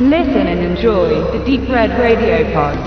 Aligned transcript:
Listen 0.00 0.46
and 0.46 0.60
enjoy 0.60 1.08
the 1.32 1.44
Deep 1.44 1.68
Red 1.68 1.90
Radio 1.98 2.44
Pod. 2.52 2.78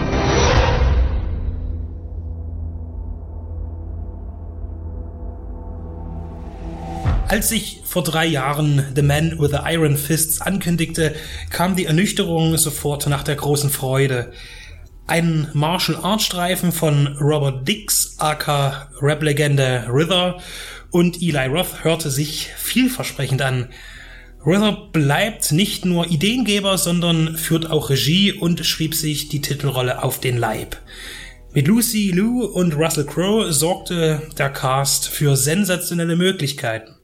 Als 7.27 7.49
sich 7.49 7.81
vor 7.83 8.03
drei 8.03 8.25
Jahren 8.27 8.93
The 8.95 9.01
Man 9.01 9.37
with 9.39 9.51
the 9.51 9.59
Iron 9.65 9.97
Fists 9.97 10.39
ankündigte, 10.39 11.13
kam 11.49 11.75
die 11.75 11.85
Ernüchterung 11.85 12.55
sofort 12.55 13.07
nach 13.07 13.23
der 13.23 13.35
großen 13.35 13.71
Freude. 13.71 14.31
Ein 15.05 15.49
Martial 15.51 15.97
Art 16.01 16.21
Streifen 16.21 16.71
von 16.71 17.17
Robert 17.19 17.67
Dix, 17.67 18.15
aka 18.19 18.87
Rap-Legende 19.01 19.85
River 19.91 20.37
und 20.91 21.21
Eli 21.21 21.47
Roth 21.47 21.83
hörte 21.83 22.09
sich 22.09 22.53
vielversprechend 22.55 23.41
an. 23.41 23.67
River 24.45 24.89
bleibt 24.91 25.51
nicht 25.51 25.85
nur 25.85 26.07
Ideengeber, 26.07 26.77
sondern 26.79 27.37
führt 27.37 27.69
auch 27.69 27.91
Regie 27.91 28.33
und 28.33 28.65
schrieb 28.65 28.95
sich 28.95 29.29
die 29.29 29.41
Titelrolle 29.41 30.03
auf 30.03 30.19
den 30.19 30.37
Leib. 30.37 30.77
Mit 31.53 31.67
Lucy 31.67 32.11
Liu 32.11 32.45
und 32.45 32.75
Russell 32.75 33.05
Crowe 33.05 33.53
sorgte 33.53 34.21
der 34.37 34.49
Cast 34.49 35.07
für 35.07 35.35
sensationelle 35.35 36.15
Möglichkeiten. 36.15 36.95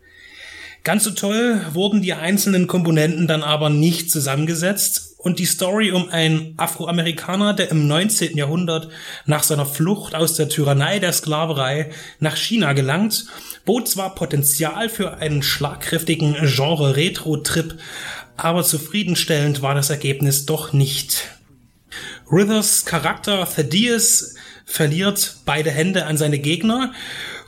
Ganz 0.84 1.04
so 1.04 1.12
toll 1.12 1.62
wurden 1.74 2.02
die 2.02 2.14
einzelnen 2.14 2.66
Komponenten 2.66 3.28
dann 3.28 3.44
aber 3.44 3.70
nicht 3.70 4.10
zusammengesetzt 4.10 5.07
und 5.28 5.40
die 5.40 5.46
Story 5.46 5.92
um 5.92 6.08
einen 6.08 6.54
Afroamerikaner, 6.56 7.54
der 7.54 7.70
im 7.70 7.86
19. 7.86 8.38
Jahrhundert 8.38 8.88
nach 9.26 9.44
seiner 9.44 9.66
Flucht 9.66 10.16
aus 10.16 10.36
der 10.36 10.48
Tyrannei 10.48 11.00
der 11.00 11.12
Sklaverei 11.12 11.92
nach 12.22 12.38
China 12.38 12.72
gelangt, 12.72 13.26
bot 13.66 13.90
zwar 13.90 14.16
Potenzial 14.16 14.88
für 14.88 15.18
einen 15.18 15.44
schlagkräftigen 15.44 16.38
Genre-Retro-Trip, 16.42 17.78
aber 18.38 18.64
zufriedenstellend 18.64 19.62
war 19.62 19.76
das 19.76 19.90
Ergebnis 19.90 20.46
doch 20.46 20.72
nicht. 20.72 21.28
Rivers 22.32 22.86
Charakter 22.86 23.46
Thaddeus 23.54 24.36
verliert 24.64 25.40
beide 25.44 25.72
Hände 25.72 26.06
an 26.06 26.16
seine 26.16 26.40
Gegner 26.40 26.94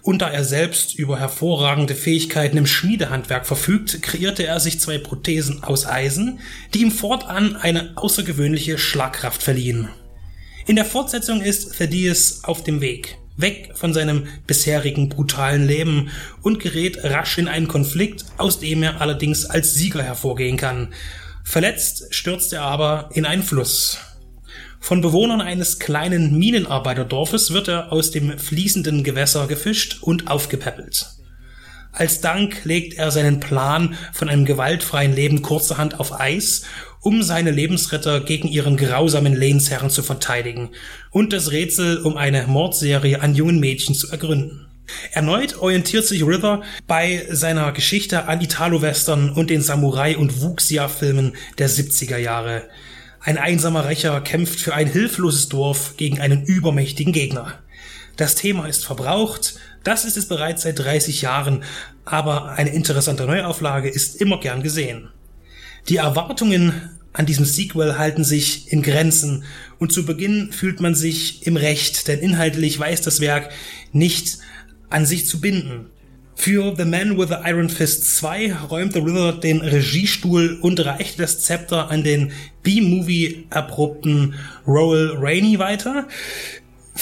und 0.10 0.24
da 0.24 0.30
er 0.32 0.44
selbst 0.44 0.96
über 0.96 1.20
hervorragende 1.20 1.94
Fähigkeiten 1.94 2.58
im 2.58 2.66
Schmiedehandwerk 2.66 3.46
verfügt, 3.46 4.02
kreierte 4.02 4.44
er 4.44 4.60
sich 4.60 4.80
zwei 4.80 4.98
Prothesen 4.98 5.64
aus 5.64 5.86
Eisen, 5.86 6.40
die 6.74 6.82
ihm 6.82 6.92
fortan 6.92 7.56
eine 7.56 7.92
außergewöhnliche 7.96 8.80
Schlagkraft 8.80 9.44
verliehen. 9.44 9.88
In 10.66 10.78
der 10.78 10.86
Fortsetzung 10.86 11.42
ist 11.44 11.78
Thaddeus 11.78 12.44
auf 12.44 12.64
dem 12.64 12.82
Weg, 12.82 13.20
weg 13.38 13.74
von 13.76 13.94
seinem 13.94 14.26
bisherigen 14.48 15.10
brutalen 15.10 15.68
Leben 15.68 16.10
und 16.42 16.60
gerät 16.60 17.04
rasch 17.04 17.38
in 17.38 17.48
einen 17.48 17.68
Konflikt, 17.68 18.26
aus 18.38 18.60
dem 18.60 18.82
er 18.82 19.02
allerdings 19.02 19.46
als 19.46 19.76
Sieger 19.76 20.02
hervorgehen 20.02 20.58
kann. 20.58 20.92
Verletzt 21.44 22.16
stürzt 22.16 22.52
er 22.52 22.64
aber 22.64 23.12
in 23.14 23.28
einen 23.28 23.44
Fluss. 23.44 24.00
Von 24.80 25.02
Bewohnern 25.02 25.42
eines 25.42 25.80
kleinen 25.80 26.38
Minenarbeiterdorfes 26.40 27.52
wird 27.52 27.68
er 27.68 27.92
aus 27.92 28.12
dem 28.12 28.40
fließenden 28.40 29.04
Gewässer 29.04 29.48
gefischt 29.48 30.00
und 30.02 30.30
aufgepäppelt. 30.30 31.08
Als 31.92 32.22
Dank 32.22 32.66
legt 32.66 32.94
er 32.94 33.12
seinen 33.12 33.40
Plan 33.40 33.96
von 34.14 34.30
einem 34.30 34.46
gewaltfreien 34.46 35.14
Leben 35.14 35.42
kurzerhand 35.42 36.00
auf 36.00 36.20
Eis, 36.20 36.64
um 37.02 37.24
seine 37.24 37.52
Lebensretter 37.52 38.20
gegen 38.22 38.48
ihren 38.48 38.78
grausamen 38.78 39.36
Lehnsherren 39.36 39.90
zu 39.90 40.04
verteidigen 40.04 40.70
und 41.12 41.34
das 41.34 41.52
Rätsel 41.52 41.98
um 42.02 42.16
eine 42.16 42.46
Mordserie 42.48 43.22
an 43.22 43.36
jungen 43.36 43.60
Mädchen 43.60 43.96
zu 43.96 44.10
ergründen. 44.10 44.68
Erneut 45.12 45.58
orientiert 45.58 46.06
sich 46.06 46.24
River 46.24 46.62
bei 46.88 47.26
seiner 47.30 47.72
Geschichte 47.72 48.26
an 48.28 48.42
Italo-Western 48.42 49.32
und 49.32 49.50
den 49.50 49.62
Samurai- 49.62 50.18
und 50.18 50.42
Wuxia-Filmen 50.42 51.36
der 51.58 51.70
70er 51.70 52.18
Jahre. 52.18 52.64
Ein 53.22 53.38
einsamer 53.38 53.86
Rächer 53.86 54.22
kämpft 54.22 54.60
für 54.60 54.74
ein 54.74 54.88
hilfloses 54.88 55.50
Dorf 55.50 55.96
gegen 55.98 56.22
einen 56.22 56.44
übermächtigen 56.46 57.12
Gegner. 57.12 57.60
Das 58.16 58.36
Thema 58.36 58.66
ist 58.68 58.86
verbraucht, 58.86 59.56
das 59.84 60.06
ist 60.06 60.18
es 60.18 60.28
bereits 60.28 60.64
seit 60.64 60.80
30 60.80 61.22
Jahren, 61.22 61.64
aber 62.06 62.52
eine 62.52 62.72
interessante 62.72 63.26
Neuauflage 63.26 63.90
ist 63.90 64.22
immer 64.22 64.40
gern 64.40 64.64
gesehen. 64.64 65.10
Die 65.88 65.98
Erwartungen 65.98 66.90
an 67.14 67.26
diesem 67.26 67.46
Sequel 67.46 67.98
halten 67.98 68.24
sich 68.24 68.72
in 68.72 68.82
Grenzen 68.82 69.44
und 69.80 69.92
zu 69.92 70.06
Beginn 70.06 70.52
fühlt 70.52 70.80
man 70.80 70.96
sich 70.96 71.46
im 71.48 71.58
Recht, 71.58 72.08
denn 72.08 72.20
inhaltlich 72.20 72.80
weiß 72.80 73.02
das 73.02 73.20
Werk 73.20 73.52
nicht 73.92 74.38
an 74.90 75.06
sich 75.06 75.28
zu 75.28 75.42
binden. 75.42 75.88
Für 76.42 76.74
The 76.74 76.86
Man 76.86 77.18
with 77.18 77.28
the 77.28 77.36
Iron 77.44 77.68
Fist 77.68 78.16
2 78.16 78.54
räumte 78.70 79.00
River 79.00 79.34
den 79.34 79.60
Regiestuhl 79.60 80.58
und 80.62 80.80
reichte 80.86 81.24
das 81.24 81.42
Zepter 81.42 81.92
an 81.92 82.02
den 82.02 82.32
B-Movie 82.64 83.48
erprobten 83.50 84.36
Roel 84.66 85.18
Rainey 85.18 85.60
weiter. 85.60 86.08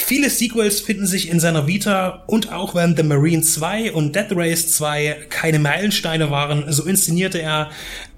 Viele 0.00 0.30
Sequels 0.30 0.80
finden 0.80 1.06
sich 1.06 1.28
in 1.28 1.40
seiner 1.40 1.66
Vita 1.66 2.22
und 2.28 2.50
auch 2.52 2.74
wenn 2.74 2.96
The 2.96 3.02
Marine 3.02 3.42
2 3.42 3.92
und 3.92 4.14
Death 4.14 4.30
Race 4.30 4.72
2 4.72 5.26
keine 5.28 5.58
Meilensteine 5.58 6.30
waren, 6.30 6.72
so 6.72 6.84
inszenierte 6.84 7.42
er 7.42 7.70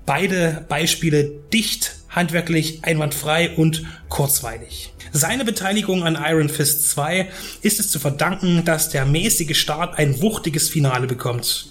beide 0.07 0.65
Beispiele 0.69 1.33
dicht, 1.53 1.97
handwerklich, 2.11 2.85
einwandfrei 2.85 3.57
und 3.57 3.83
kurzweilig. 4.09 4.93
Seine 5.11 5.45
Beteiligung 5.45 6.05
an 6.05 6.19
Iron 6.23 6.49
Fist 6.51 6.91
2 6.91 7.29
ist 7.63 7.81
es 7.81 7.91
zu 7.91 7.99
verdanken, 7.99 8.65
dass 8.65 8.91
der 8.91 9.07
mäßige 9.07 9.59
Start 9.59 9.99
ein 9.99 10.21
wuchtiges 10.21 10.69
Finale 10.69 11.09
bekommt. 11.09 11.71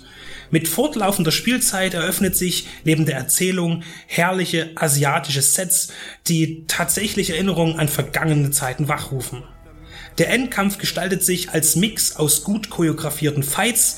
Mit 0.52 0.68
fortlaufender 0.68 1.32
Spielzeit 1.32 1.94
eröffnet 1.94 2.36
sich 2.36 2.68
neben 2.84 3.06
der 3.06 3.16
Erzählung 3.16 3.84
herrliche 4.08 4.72
asiatische 4.76 5.44
Sets, 5.44 5.94
die 6.28 6.66
tatsächlich 6.68 7.30
Erinnerungen 7.30 7.80
an 7.80 7.88
vergangene 7.88 8.50
Zeiten 8.52 8.88
wachrufen. 8.88 9.44
Der 10.18 10.30
Endkampf 10.30 10.78
gestaltet 10.78 11.24
sich 11.24 11.52
als 11.52 11.76
Mix 11.76 12.16
aus 12.16 12.44
gut 12.44 12.70
choreografierten 12.70 13.44
Fights, 13.44 13.98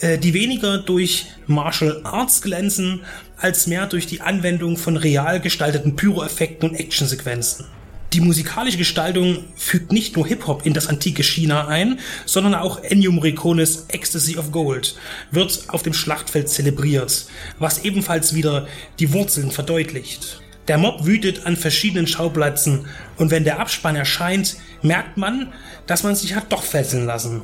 äh, 0.00 0.18
die 0.18 0.34
weniger 0.34 0.78
durch 0.78 1.26
Martial 1.46 2.00
Arts 2.04 2.42
glänzen, 2.42 3.02
als 3.36 3.66
mehr 3.66 3.86
durch 3.86 4.06
die 4.06 4.20
Anwendung 4.20 4.76
von 4.76 4.96
real 4.96 5.40
gestalteten 5.40 5.96
Pyroeffekten 5.96 6.70
und 6.70 6.76
Actionsequenzen. 6.76 7.66
Die 8.14 8.20
musikalische 8.20 8.78
Gestaltung 8.78 9.42
fügt 9.56 9.90
nicht 9.90 10.14
nur 10.14 10.24
Hip-Hop 10.24 10.64
in 10.64 10.72
das 10.72 10.86
antike 10.86 11.24
China 11.24 11.66
ein, 11.66 11.98
sondern 12.26 12.54
auch 12.54 12.80
Ennio 12.84 13.10
Morricones 13.10 13.86
Ecstasy 13.88 14.36
of 14.38 14.52
Gold 14.52 14.94
wird 15.32 15.64
auf 15.66 15.82
dem 15.82 15.94
Schlachtfeld 15.94 16.48
zelebriert, 16.48 17.26
was 17.58 17.84
ebenfalls 17.84 18.32
wieder 18.32 18.68
die 19.00 19.12
Wurzeln 19.12 19.50
verdeutlicht. 19.50 20.43
Der 20.68 20.78
Mob 20.78 21.04
wütet 21.04 21.46
an 21.46 21.56
verschiedenen 21.56 22.06
Schauplätzen 22.06 22.86
und 23.16 23.30
wenn 23.30 23.44
der 23.44 23.60
Abspann 23.60 23.96
erscheint, 23.96 24.56
merkt 24.82 25.16
man, 25.16 25.52
dass 25.86 26.02
man 26.02 26.14
sich 26.14 26.34
hat 26.34 26.50
doch 26.52 26.62
fesseln 26.62 27.06
lassen. 27.06 27.42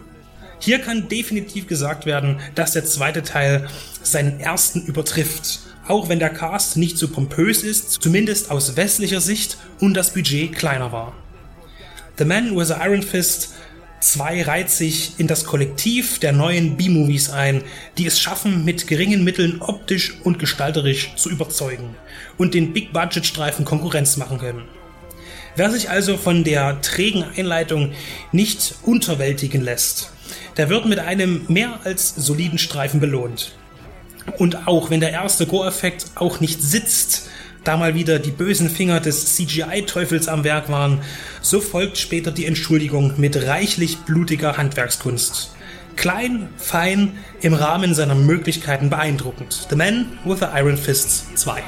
Hier 0.59 0.79
kann 0.79 1.09
definitiv 1.09 1.67
gesagt 1.67 2.07
werden, 2.07 2.39
dass 2.55 2.73
der 2.73 2.85
zweite 2.85 3.23
Teil 3.23 3.69
seinen 4.03 4.41
ersten 4.41 4.83
übertrifft 4.83 5.61
auch 5.91 6.09
wenn 6.09 6.21
der 6.21 6.31
Cast 6.31 6.77
nicht 6.77 6.99
so 6.99 7.09
pompös 7.09 7.63
ist, 7.65 8.01
zumindest 8.03 8.51
aus 8.51 8.77
westlicher 8.77 9.21
Sicht 9.21 9.59
und 9.81 9.95
das 9.95 10.15
Budget 10.15 10.55
kleiner 10.55 10.93
war. 10.93 11.13
The 12.17 12.25
Man 12.25 12.57
with 12.57 12.69
the 12.69 12.75
Iron 12.75 13.03
Fist 13.03 13.55
2 14.01 14.43
reiht 14.43 14.71
sich 14.71 15.13
in 15.19 15.27
das 15.27 15.45
Kollektiv 15.45 16.19
der 16.19 16.33
neuen 16.33 16.77
B-Movies 16.77 17.29
ein, 17.29 17.63
die 17.99 18.07
es 18.07 18.19
schaffen, 18.19 18.65
mit 18.65 18.87
geringen 18.87 19.25
Mitteln 19.25 19.61
optisch 19.61 20.15
und 20.25 20.39
gestalterisch 20.39 21.15
zu 21.17 21.29
überzeugen 21.29 21.95
und 22.39 22.55
den 22.55 22.73
Big-Budget-Streifen 22.73 23.67
Konkurrenz 23.67 24.17
machen 24.17 24.39
können. 24.39 24.65
Wer 25.55 25.71
sich 25.71 25.91
also 25.91 26.17
von 26.17 26.45
der 26.45 26.81
trägen 26.81 27.25
Einleitung 27.37 27.93
nicht 28.33 28.77
unterwältigen 28.83 29.61
lässt, 29.63 30.13
der 30.57 30.71
wird 30.71 30.87
mit 30.87 30.99
einem 30.99 31.45
mehr 31.49 31.81
als 31.85 32.15
soliden 32.15 32.59
Streifen 32.59 33.01
belohnt. 33.01 33.53
Und 34.39 34.67
auch 34.67 34.91
wenn 34.91 35.01
der 35.01 35.13
erste 35.13 35.47
Gore-Effekt 35.47 36.07
auch 36.15 36.41
nicht 36.41 36.63
sitzt, 36.63 37.30
da 37.65 37.77
mal 37.77 37.95
wieder 37.95 38.19
die 38.19 38.31
bösen 38.31 38.71
Finger 38.71 39.01
des 39.01 39.37
CGI-Teufels 39.37 40.29
am 40.29 40.45
Werk 40.45 40.69
waren, 40.69 41.01
so 41.43 41.61
folgt 41.61 41.99
später 41.99 42.31
die 42.31 42.47
Entschuldigung 42.47 43.15
mit 43.19 43.47
reichlich 43.47 43.99
blutiger 43.99 44.57
Handwerkskunst. 44.57 45.55
Klein, 45.97 46.49
fein, 46.57 47.19
im 47.41 47.53
Rahmen 47.53 47.95
seiner 47.95 48.15
Möglichkeiten 48.15 48.91
beeindruckend. 48.91 49.67
The 49.69 49.77
Man 49.77 50.19
with 50.25 50.39
the 50.39 50.47
Iron 50.55 50.77
Fists 50.77 51.27
2. 51.35 51.63